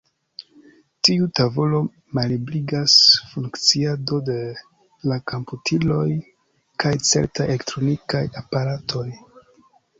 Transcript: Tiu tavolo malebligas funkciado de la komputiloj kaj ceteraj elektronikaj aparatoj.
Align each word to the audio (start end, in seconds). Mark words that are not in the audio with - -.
Tiu 1.07 1.27
tavolo 1.39 1.81
malebligas 2.19 2.95
funkciado 3.35 4.19
de 4.31 4.39
la 5.13 5.21
komputiloj 5.35 6.09
kaj 6.85 6.97
ceteraj 7.13 7.51
elektronikaj 7.55 8.27
aparatoj. 8.45 9.09